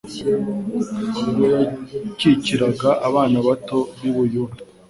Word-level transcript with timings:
ubwo 1.21 1.43
yakikiraga 1.55 2.89
abana 3.07 3.37
bato 3.47 3.79
b'i 3.97 4.09
Buyuda. 4.15 4.61